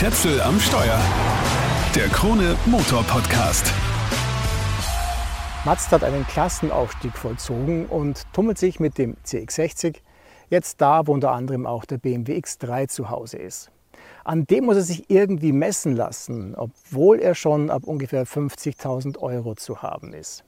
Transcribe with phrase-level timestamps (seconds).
[0.00, 0.98] Schätzel am Steuer.
[1.94, 3.70] Der Krone Motor Podcast.
[5.66, 9.96] Mazda hat einen Klassenaufstieg vollzogen und tummelt sich mit dem CX60
[10.48, 13.70] jetzt da, wo unter anderem auch der BMW X3 zu Hause ist.
[14.24, 19.54] An dem muss er sich irgendwie messen lassen, obwohl er schon ab ungefähr 50.000 Euro
[19.54, 20.44] zu haben ist.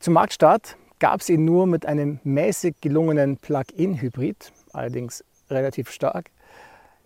[0.00, 6.32] Zum Marktstart gab es ihn nur mit einem mäßig gelungenen Plug-in-Hybrid, allerdings relativ stark.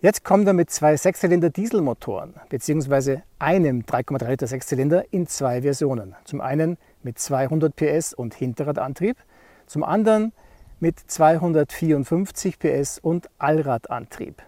[0.05, 3.23] Jetzt kommt er mit zwei Sechszylinder Dieselmotoren bzw.
[3.39, 6.15] einem 3,3 Liter Sechszylinder in zwei Versionen.
[6.25, 9.17] Zum einen mit 200 PS und Hinterradantrieb,
[9.65, 10.35] zum anderen
[10.79, 14.43] mit 254 PS und Allradantrieb.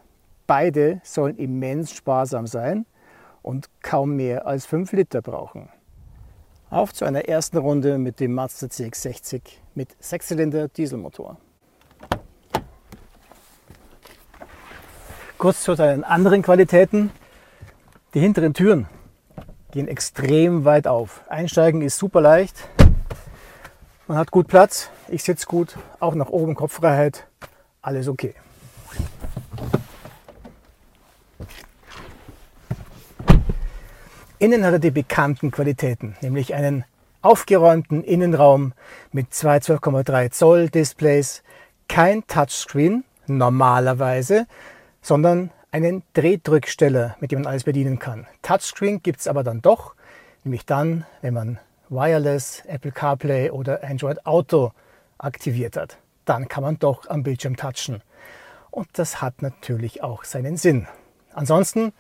[0.47, 2.85] Beide sollen immens sparsam sein
[3.41, 5.71] und kaum mehr als 5 Liter brauchen.
[6.69, 9.41] Auf zu einer ersten Runde mit dem Mazda CX-60
[9.75, 11.39] mit Sechszylinder Dieselmotor.
[15.39, 17.11] Kurz zu seinen anderen Qualitäten.
[18.15, 18.87] Die hinteren Türen
[19.71, 21.21] gehen extrem weit auf.
[21.29, 22.57] Einsteigen ist super leicht.
[24.07, 24.89] Man hat gut Platz.
[25.09, 25.77] Ich sitze gut.
[26.01, 27.27] Auch nach oben Kopffreiheit.
[27.83, 28.35] Alles okay.
[34.39, 36.85] Innen hat er die bekannten Qualitäten, nämlich einen
[37.21, 38.73] aufgeräumten Innenraum
[39.13, 41.43] mit zwei 12,3 Zoll Displays,
[41.89, 44.47] kein Touchscreen normalerweise,
[45.07, 48.27] sondern einen Drehdrücksteller, mit dem man alles bedienen kann.
[48.43, 49.95] Touchscreen gibt es aber dann doch,
[50.43, 54.73] nämlich dann, wenn man Wireless, Apple CarPlay oder Android Auto
[55.17, 55.99] aktiviert hat.
[56.25, 58.03] Dann kann man doch am Bildschirm touchen.
[58.73, 60.89] Und das hat natürlich auch seinen Sinn.
[61.33, 61.93] Ansonsten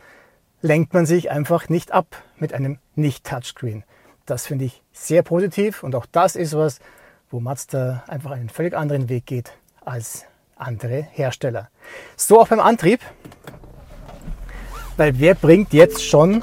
[0.61, 3.85] lenkt man sich einfach nicht ab mit einem Nicht-Touchscreen.
[4.25, 6.81] Das finde ich sehr positiv und auch das ist was,
[7.31, 9.53] wo Mazda einfach einen völlig anderen Weg geht
[9.85, 10.27] als
[10.57, 11.69] andere Hersteller.
[12.17, 13.01] So auch beim Antrieb,
[14.97, 16.43] weil wer bringt jetzt schon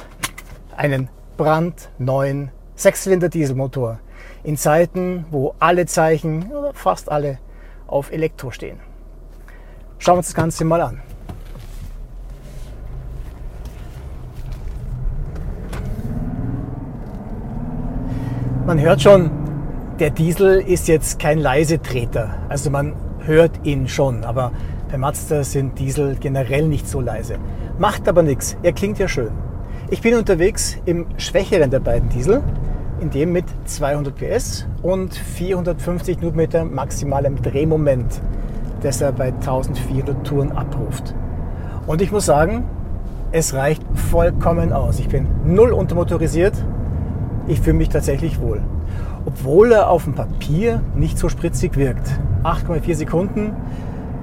[0.77, 3.99] einen brandneuen Sechszylinder Dieselmotor
[4.43, 7.39] in Zeiten, wo alle Zeichen oder fast alle
[7.87, 8.79] auf Elektro stehen.
[9.97, 11.01] Schauen wir uns das Ganze mal an.
[18.65, 19.29] Man hört schon,
[19.99, 22.37] der Diesel ist jetzt kein Leisetreter.
[22.47, 22.95] Also man
[23.25, 24.51] hört ihn schon, aber
[24.91, 27.35] bei Mazda sind Diesel generell nicht so leise.
[27.77, 29.31] Macht aber nichts, er klingt ja schön.
[29.89, 32.41] Ich bin unterwegs im schwächeren der beiden Diesel,
[32.99, 38.21] in dem mit 200 PS und 450 Newtonmeter maximalem Drehmoment,
[38.81, 41.13] das er bei 1400 Touren abruft.
[41.87, 42.65] Und ich muss sagen,
[43.31, 44.99] es reicht vollkommen aus.
[44.99, 46.53] Ich bin null untermotorisiert.
[47.47, 48.61] Ich fühle mich tatsächlich wohl
[49.25, 52.07] obwohl er auf dem Papier nicht so spritzig wirkt.
[52.43, 53.55] 8,4 Sekunden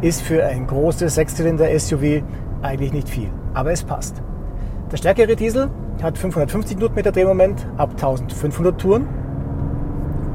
[0.01, 2.23] ist für ein großes Sechszylinder-SUV
[2.63, 4.23] eigentlich nicht viel, aber es passt.
[4.93, 5.71] Der stärkere Diesel
[6.03, 9.07] hat 550 Newtonmeter Drehmoment ab 1500 Touren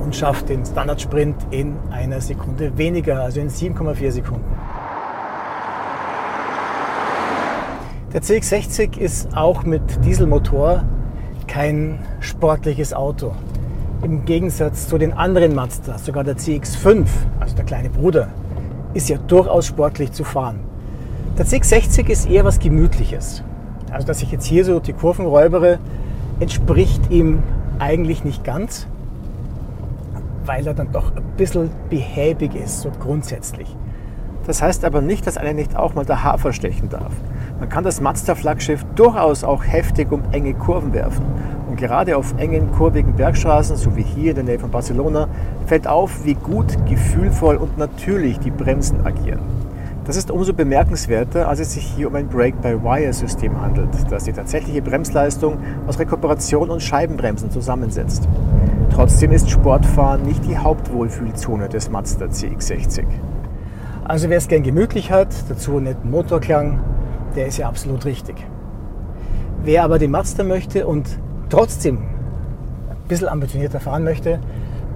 [0.03, 4.45] und schafft den Standardsprint in einer Sekunde weniger, also in 7,4 Sekunden.
[8.13, 10.85] Der CX60 ist auch mit Dieselmotor
[11.47, 13.33] kein sportliches Auto
[14.01, 17.05] im Gegensatz zu den anderen Mazda, sogar der CX5,
[17.39, 18.29] also der kleine Bruder,
[18.93, 20.59] ist ja durchaus sportlich zu fahren.
[21.37, 23.43] Der CX60 ist eher was Gemütliches.
[23.91, 25.79] Also, dass ich jetzt hier so die Kurven räubere,
[26.39, 27.43] entspricht ihm
[27.79, 28.87] eigentlich nicht ganz,
[30.45, 33.75] weil er dann doch ein bisschen behäbig ist, so grundsätzlich.
[34.45, 37.11] Das heißt aber nicht, dass einer nicht auch mal der Hafer stechen darf.
[37.59, 41.25] Man kann das Mazda-Flaggschiff durchaus auch heftig um enge Kurven werfen.
[41.75, 45.27] Und gerade auf engen, kurvigen Bergstraßen, so wie hier in der Nähe von Barcelona,
[45.65, 49.41] fällt auf, wie gut, gefühlvoll und natürlich die Bremsen agieren.
[50.05, 54.81] Das ist umso bemerkenswerter, als es sich hier um ein Brake-by-Wire-System handelt, das die tatsächliche
[54.81, 58.25] Bremsleistung aus Rekuperation und Scheibenbremsen zusammensetzt.
[58.93, 63.03] Trotzdem ist Sportfahren nicht die Hauptwohlfühlzone des Mazda CX-60.
[64.05, 66.79] Also wer es gern gemütlich hat, dazu einen netten Motorklang,
[67.35, 68.37] der ist ja absolut richtig.
[69.61, 71.19] Wer aber den Mazda möchte und
[71.49, 74.39] trotzdem ein bisschen ambitionierter fahren möchte,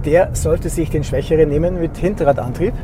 [0.04, 2.74] der sollte sich den schwächeren nehmen mit Hinterradantrieb,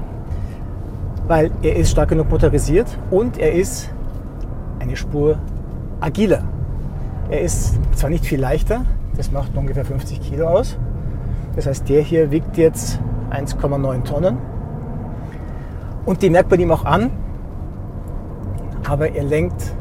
[1.27, 3.91] weil er ist stark genug motorisiert und er ist
[4.79, 5.39] eine Spur
[6.01, 6.43] agiler.
[7.31, 8.83] Er ist zwar nicht viel leichter,
[9.17, 10.79] das macht ungefähr 50 Kilo aus.
[11.57, 14.37] Das heißt, der hier wiegt jetzt 1,9 Tonnen.
[16.05, 17.11] Und die merkt man ihm auch an,
[18.89, 19.75] aber er lenkt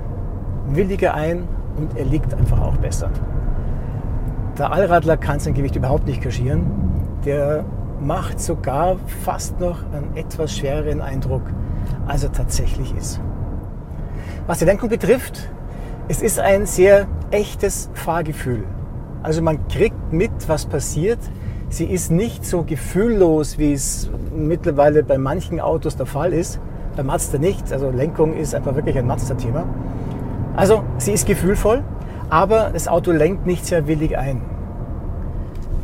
[0.70, 1.44] williger ein
[1.78, 3.12] und er liegt einfach auch besser.
[4.58, 6.66] Der Allradler kann sein Gewicht überhaupt nicht kaschieren.
[7.26, 7.66] Der
[8.00, 11.42] macht sogar fast noch einen etwas schwereren Eindruck,
[12.08, 13.20] als er tatsächlich ist.
[14.48, 15.50] Was die Lenkung betrifft,
[16.08, 18.64] Es ist ein sehr echtes Fahrgefühl.
[19.24, 21.18] Also man kriegt mit, was passiert.
[21.70, 26.60] Sie ist nicht so gefühllos, wie es mittlerweile bei manchen Autos der Fall ist.
[26.96, 27.74] Bei Mazda nicht.
[27.74, 29.66] Also Lenkung ist einfach wirklich ein Mazda-Thema.
[30.56, 31.84] Also sie ist gefühlvoll,
[32.30, 34.42] aber das Auto lenkt nicht sehr willig ein.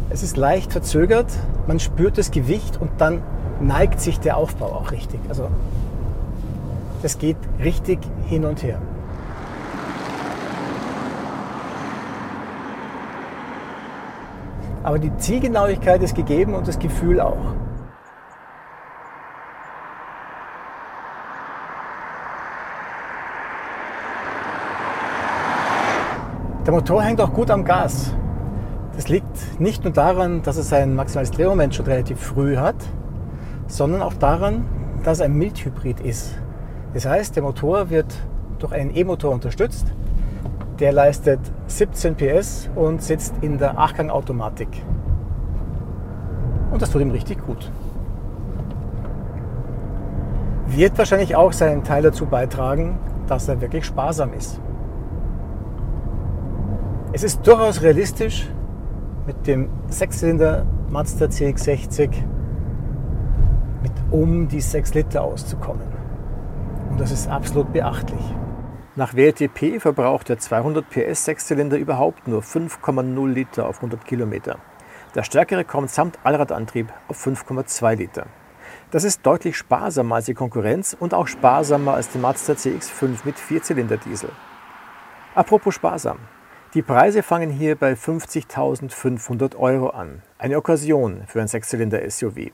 [0.09, 1.27] Es ist leicht verzögert,
[1.67, 3.21] man spürt das Gewicht und dann
[3.61, 5.19] neigt sich der Aufbau auch richtig.
[5.29, 5.47] Also
[7.01, 8.79] das geht richtig hin und her.
[14.83, 17.55] Aber die Zielgenauigkeit ist gegeben und das Gefühl auch.
[26.65, 28.13] Der Motor hängt auch gut am Gas.
[28.95, 32.75] Das liegt nicht nur daran, dass es ein maximales Drehmoment schon relativ früh hat,
[33.67, 34.65] sondern auch daran,
[35.03, 36.35] dass es ein Mildhybrid ist.
[36.93, 38.13] Das heißt, der Motor wird
[38.59, 39.87] durch einen E-Motor unterstützt
[40.81, 44.67] der leistet 17 PS und sitzt in der Achtgang-Automatik.
[46.71, 47.71] Und das tut ihm richtig gut.
[50.65, 52.97] Wird wahrscheinlich auch seinen Teil dazu beitragen,
[53.27, 54.59] dass er wirklich sparsam ist.
[57.13, 58.47] Es ist durchaus realistisch,
[59.27, 62.09] mit dem Sechszylinder Mazda CX-60
[63.81, 65.85] mit um die 6 Liter auszukommen.
[66.89, 68.21] Und das ist absolut beachtlich.
[68.95, 74.59] Nach WLTP verbraucht der 200 PS Sechszylinder überhaupt nur 5,0 Liter auf 100 Kilometer.
[75.13, 78.27] Der stärkere kommt samt Allradantrieb auf 5,2 Liter.
[78.89, 83.37] Das ist deutlich sparsamer als die Konkurrenz und auch sparsamer als der Mazda CX-5 mit
[83.37, 84.29] Vierzylinder-Diesel.
[85.35, 86.19] Apropos sparsam.
[86.73, 90.21] Die Preise fangen hier bei 50.500 Euro an.
[90.38, 92.51] Eine Okkasion für ein Sechszylinder-SUV.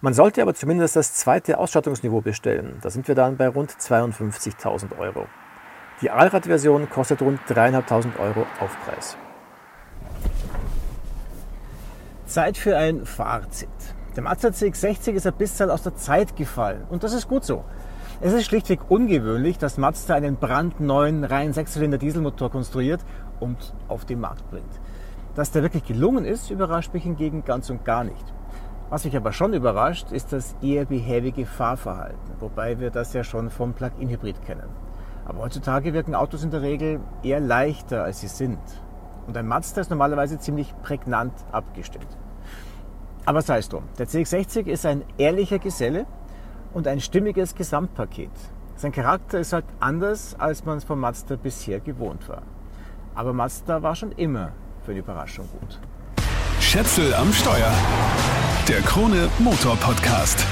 [0.00, 2.78] Man sollte aber zumindest das zweite Ausstattungsniveau bestellen.
[2.82, 5.26] Da sind wir dann bei rund 52.000 Euro.
[6.00, 9.16] Die Allradversion kostet rund 3.500 Euro Aufpreis.
[12.26, 13.68] Zeit für ein Fazit.
[14.16, 17.64] Der Mazda CX-60 ist ein bisschen aus der Zeit gefallen und das ist gut so.
[18.18, 23.04] Es ist schlichtweg ungewöhnlich, dass Mazda einen brandneuen rein Sechszylinder Dieselmotor konstruiert
[23.40, 24.80] und auf den Markt bringt.
[25.34, 28.32] Dass der wirklich gelungen ist, überrascht mich hingegen ganz und gar nicht.
[28.88, 33.50] Was mich aber schon überrascht, ist das eher behäbige Fahrverhalten, wobei wir das ja schon
[33.50, 34.70] vom Plug-in-Hybrid kennen.
[35.26, 38.60] Aber heutzutage wirken Autos in der Regel eher leichter, als sie sind.
[39.26, 42.08] Und ein Mazda ist normalerweise ziemlich prägnant abgestimmt.
[43.26, 43.82] Aber sei es drum.
[43.98, 46.06] Der CX-60 ist ein ehrlicher Geselle
[46.76, 48.30] und ein stimmiges Gesamtpaket.
[48.76, 52.42] Sein Charakter ist halt anders, als man es von Mazda bisher gewohnt war.
[53.14, 54.52] Aber Mazda war schon immer
[54.84, 55.80] für eine Überraschung gut.
[56.60, 57.72] Schätzel am Steuer.
[58.68, 60.44] Der Krone Motor Podcast.